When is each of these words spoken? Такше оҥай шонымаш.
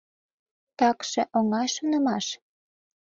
Такше 0.77 1.21
оҥай 1.37 1.67
шонымаш. 1.73 2.25